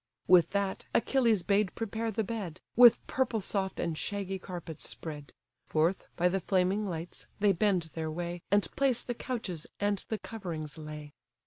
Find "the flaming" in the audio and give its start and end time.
6.27-6.87